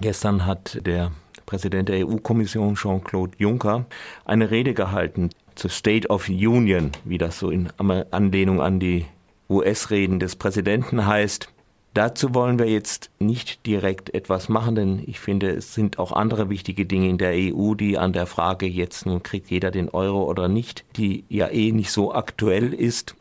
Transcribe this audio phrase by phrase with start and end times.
[0.00, 1.12] Gestern hat der
[1.44, 3.84] Präsident der EU-Kommission Jean-Claude Juncker
[4.24, 9.04] eine Rede gehalten zur State of Union, wie das so in Anlehnung an die
[9.50, 11.52] US-Reden des Präsidenten heißt.
[11.92, 16.48] Dazu wollen wir jetzt nicht direkt etwas machen, denn ich finde, es sind auch andere
[16.48, 20.24] wichtige Dinge in der EU, die an der Frage jetzt nun kriegt jeder den Euro
[20.24, 23.16] oder nicht, die ja eh nicht so aktuell ist,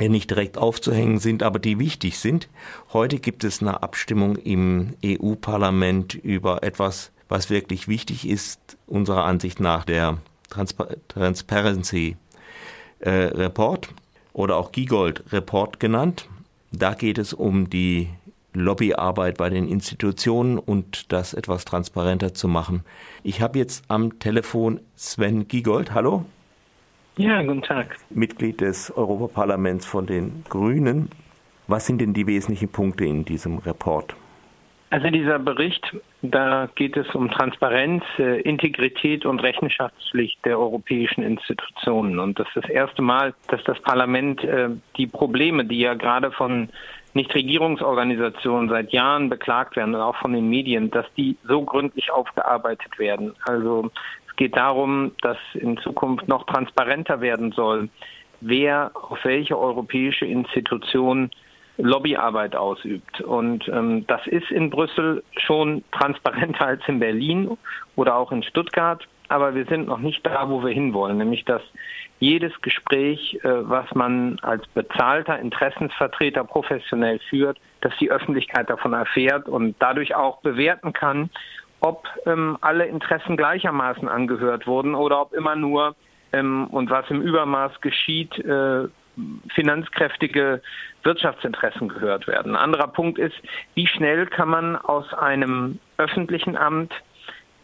[0.00, 2.48] nicht direkt aufzuhängen sind, aber die wichtig sind.
[2.92, 9.60] Heute gibt es eine Abstimmung im EU-Parlament über etwas, was wirklich wichtig ist, unserer Ansicht
[9.60, 10.18] nach der
[10.50, 12.16] Transpa Transparency
[13.00, 13.88] äh, Report
[14.32, 16.28] oder auch Giegold Report genannt.
[16.72, 18.08] Da geht es um die
[18.52, 22.84] Lobbyarbeit bei den Institutionen und das etwas transparenter zu machen.
[23.22, 25.92] Ich habe jetzt am Telefon Sven Giegold.
[25.92, 26.24] Hallo.
[27.18, 27.96] Ja, guten Tag.
[28.10, 31.08] Mitglied des Europaparlaments von den Grünen.
[31.66, 34.14] Was sind denn die wesentlichen Punkte in diesem Report?
[34.90, 42.18] Also dieser Bericht, da geht es um Transparenz, äh, Integrität und Rechenschaftspflicht der europäischen Institutionen.
[42.18, 46.30] Und das ist das erste Mal, dass das Parlament äh, die Probleme, die ja gerade
[46.30, 46.68] von
[47.14, 52.98] Nichtregierungsorganisationen seit Jahren beklagt werden und auch von den Medien, dass die so gründlich aufgearbeitet
[52.98, 53.34] werden.
[53.46, 53.90] Also
[54.36, 57.88] es geht darum, dass in Zukunft noch transparenter werden soll,
[58.42, 61.30] wer auf welche europäische Institution
[61.78, 63.22] Lobbyarbeit ausübt.
[63.22, 67.56] Und ähm, das ist in Brüssel schon transparenter als in Berlin
[67.96, 69.02] oder auch in Stuttgart.
[69.28, 71.62] Aber wir sind noch nicht da, wo wir hinwollen, nämlich dass
[72.20, 79.48] jedes Gespräch, äh, was man als bezahlter Interessensvertreter professionell führt, dass die Öffentlichkeit davon erfährt
[79.48, 81.30] und dadurch auch bewerten kann,
[81.80, 85.94] ob ähm, alle Interessen gleichermaßen angehört wurden oder ob immer nur
[86.32, 88.88] ähm, und was im Übermaß geschieht, äh,
[89.54, 90.60] finanzkräftige
[91.02, 92.54] Wirtschaftsinteressen gehört werden.
[92.54, 93.34] Ein anderer Punkt ist,
[93.74, 96.92] wie schnell kann man aus einem öffentlichen Amt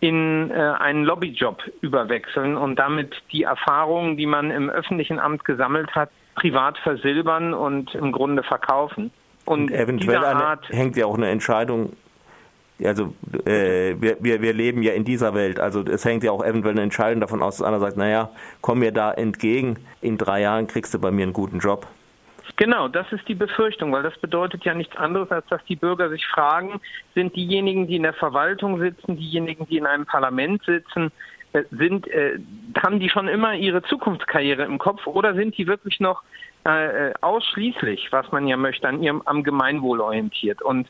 [0.00, 5.94] in äh, einen Lobbyjob überwechseln und damit die Erfahrungen, die man im öffentlichen Amt gesammelt
[5.94, 9.12] hat, privat versilbern und im Grunde verkaufen.
[9.44, 11.92] Und, und eventuell eine, hängt ja auch eine Entscheidung
[12.84, 15.60] also äh, wir, wir, wir leben ja in dieser Welt.
[15.60, 18.80] Also es hängt ja auch eventuell eine Entscheidung davon aus, dass einer sagt, naja, komm
[18.80, 21.86] mir da entgegen, in drei Jahren kriegst du bei mir einen guten Job.
[22.56, 26.10] Genau, das ist die Befürchtung, weil das bedeutet ja nichts anderes, als dass die Bürger
[26.10, 26.80] sich fragen,
[27.14, 31.10] sind diejenigen, die in der Verwaltung sitzen, diejenigen, die in einem Parlament sitzen,
[31.52, 32.38] äh, sind, äh,
[32.82, 36.22] haben die schon immer ihre Zukunftskarriere im Kopf oder sind die wirklich noch
[36.66, 40.62] äh, äh ausschließlich, was man ja möchte, an ihrem am Gemeinwohl orientiert?
[40.62, 40.88] Und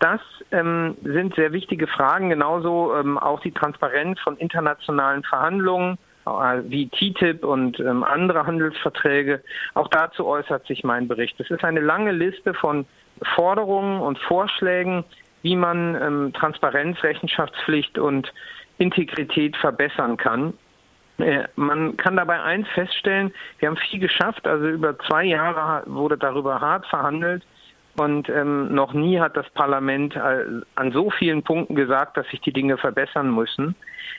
[0.00, 0.20] das
[0.52, 6.88] ähm, sind sehr wichtige Fragen, genauso ähm, auch die Transparenz von internationalen Verhandlungen äh, wie
[6.88, 9.42] TTIP und ähm, andere Handelsverträge.
[9.74, 11.38] Auch dazu äußert sich mein Bericht.
[11.40, 12.86] Es ist eine lange Liste von
[13.34, 15.04] Forderungen und Vorschlägen,
[15.42, 18.32] wie man ähm, Transparenz, Rechenschaftspflicht und
[18.78, 20.54] Integrität verbessern kann.
[21.18, 26.16] Äh, man kann dabei eins feststellen, wir haben viel geschafft, also über zwei Jahre wurde
[26.16, 27.44] darüber hart verhandelt.
[27.98, 30.44] Und ähm, noch nie hat das Parlament äh,
[30.76, 33.74] an so vielen Punkten gesagt, dass sich die Dinge verbessern müssen.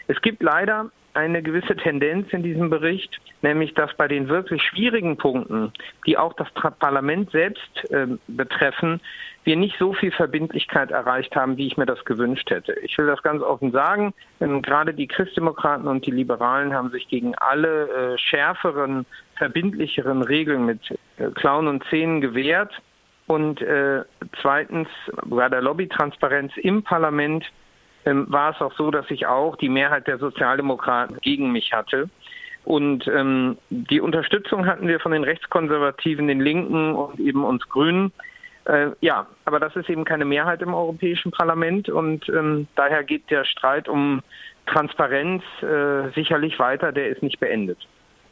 [0.07, 5.17] Es gibt leider eine gewisse Tendenz in diesem Bericht, nämlich dass bei den wirklich schwierigen
[5.17, 5.71] Punkten,
[6.05, 8.99] die auch das Parlament selbst äh, betreffen,
[9.45, 12.73] wir nicht so viel Verbindlichkeit erreicht haben, wie ich mir das gewünscht hätte.
[12.81, 14.13] Ich will das ganz offen sagen.
[14.41, 19.05] Ähm, gerade die Christdemokraten und die Liberalen haben sich gegen alle äh, schärferen,
[19.37, 20.81] verbindlicheren Regeln mit
[21.17, 22.73] äh, Klauen und Zähnen gewehrt.
[23.29, 24.01] Und äh,
[24.41, 24.87] zweitens,
[25.23, 27.45] bei der Lobbytransparenz im Parlament
[28.03, 32.09] ähm, war es auch so, dass ich auch die Mehrheit der Sozialdemokraten gegen mich hatte.
[32.65, 38.11] Und ähm, die Unterstützung hatten wir von den Rechtskonservativen, den Linken und eben uns Grünen.
[38.65, 43.29] Äh, ja, aber das ist eben keine Mehrheit im Europäischen Parlament und ähm, daher geht
[43.29, 44.23] der Streit um
[44.65, 47.77] Transparenz äh, sicherlich weiter, der ist nicht beendet.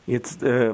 [0.08, 0.74] Jetzt äh,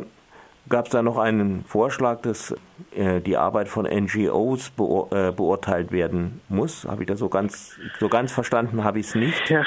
[0.69, 2.55] gab es da noch einen Vorschlag, dass
[2.95, 6.85] äh, die Arbeit von NGOs beur äh, beurteilt werden muss.
[6.85, 9.49] Habe ich das so ganz, so ganz verstanden, habe ich es nicht.
[9.49, 9.65] Ja.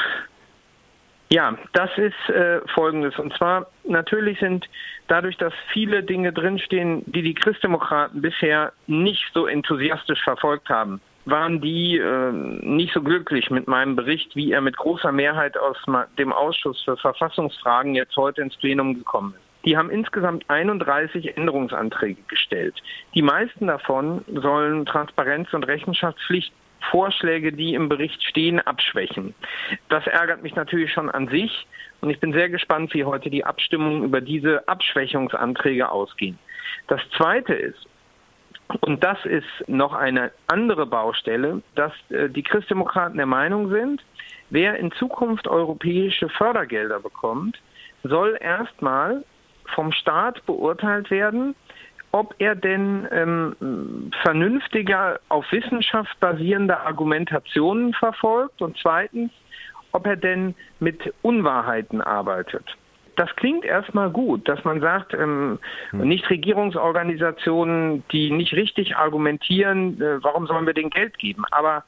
[1.29, 3.19] Ja, das ist äh, Folgendes.
[3.19, 4.65] Und zwar natürlich sind
[5.09, 11.61] dadurch, dass viele Dinge drinstehen, die die Christdemokraten bisher nicht so enthusiastisch verfolgt haben, waren
[11.61, 15.77] die äh, nicht so glücklich mit meinem Bericht, wie er mit großer Mehrheit aus
[16.17, 19.46] dem Ausschuss für Verfassungsfragen jetzt heute ins Plenum gekommen ist.
[19.67, 22.81] Die haben insgesamt 31 Änderungsanträge gestellt.
[23.15, 26.53] Die meisten davon sollen Transparenz und Rechenschaftspflicht
[26.91, 29.35] Vorschläge, die im Bericht stehen, abschwächen.
[29.89, 31.67] Das ärgert mich natürlich schon an sich
[32.01, 36.39] und ich bin sehr gespannt, wie heute die Abstimmungen über diese Abschwächungsanträge ausgehen.
[36.87, 37.89] Das Zweite ist,
[38.81, 44.05] Und das ist noch eine andere Baustelle, dass äh, die Christdemokraten der Meinung sind,
[44.51, 47.61] wer in Zukunft europäische Fördergelder bekommt,
[48.03, 49.25] soll erstmal
[49.75, 51.55] vom Staat beurteilt werden,
[52.13, 59.31] ob er denn ähm, vernünftiger auf Wissenschaft basierende Argumentationen verfolgt und zweitens,
[59.93, 62.65] ob er denn mit Unwahrheiten arbeitet.
[63.17, 65.59] Das klingt erstmal gut, dass man sagt, ähm,
[65.91, 66.01] hm.
[66.01, 71.45] Nichtregierungsorganisationen, die nicht richtig argumentieren, äh, warum sollen wir denen Geld geben?
[71.51, 71.85] Aber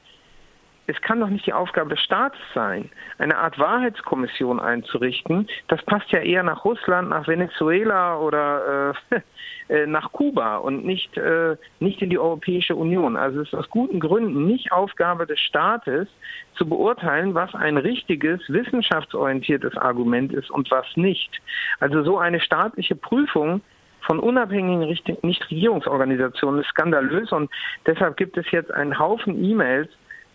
[0.87, 2.89] es kann doch nicht die Aufgabe des Staates sein,
[3.19, 5.47] eine Art Wahrheitskommission einzurichten.
[5.67, 9.21] Das passt ja eher nach Russland, nach Venezuela oder äh,
[9.69, 13.17] äh, nach Kuba und nicht, äh, nicht in die Europäische Union.
[13.17, 16.07] Also es ist aus guten Gründen nicht Aufgabe des Staates
[16.55, 21.39] zu beurteilen, was ein richtiges, wissenschaftsorientiertes Argument ist und was nicht.
[21.79, 23.61] Also so eine staatliche Prüfung
[24.01, 27.51] von unabhängigen Nichtregierungsorganisationen ist skandalös und
[27.85, 29.89] deshalb gibt es jetzt einen Haufen E-Mails,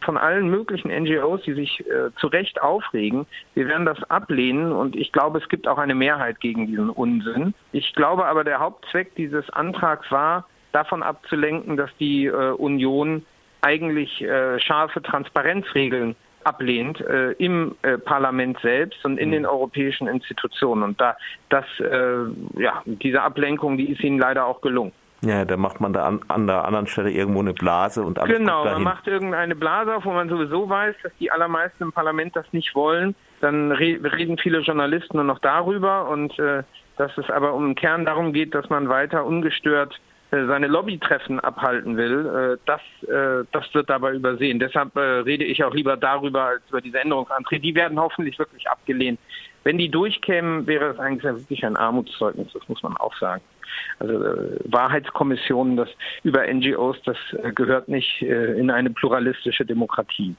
[0.05, 3.27] von allen möglichen NGOs, die sich äh, zu Recht aufregen.
[3.55, 7.55] Wir werden das ablehnen und ich glaube, es gibt auch eine Mehrheit gegen diesen Unsinn.
[7.73, 13.25] Ich glaube aber, der Hauptzweck dieses Antrags war, davon abzulenken, dass die äh, Union
[13.63, 19.33] eigentlich äh, scharfe Transparenzregeln ablehnt äh, im äh, Parlament selbst und in mhm.
[19.33, 20.83] den europäischen Institutionen.
[20.83, 21.17] Und da
[21.49, 24.93] das äh, ja diese Ablenkung, die ist ihnen leider auch gelungen.
[25.25, 28.37] Ja, da macht man da an, an der anderen Stelle irgendwo eine Blase und alles
[28.37, 32.37] Genau, man macht irgendeine Blase auf, wo man sowieso weiß, dass die allermeisten im Parlament
[32.37, 33.15] das nicht wollen.
[33.41, 36.63] Dann re reden viele Journalisten nur noch darüber und äh,
[36.97, 39.99] dass es aber um den Kern darum geht, dass man weiter ungestört
[40.35, 44.59] äh, seine Lobbytreffen abhalten will, äh, das, äh, das wird dabei übersehen.
[44.59, 47.63] Deshalb rede ich auch lieber darüber als über diese Änderungsanträge.
[47.63, 49.21] Die werden hoffentlich wirklich abgelehnt.
[49.63, 53.43] Wenn die durchkämen, wäre es eigentlich wirklich ein Armutszeugnis, das muss man auch sagen.
[53.99, 55.89] Also äh, Wahrheitskommissionen, das
[56.23, 60.35] über NGOs, das äh, gehört nicht äh, in eine pluralistische Demokratie.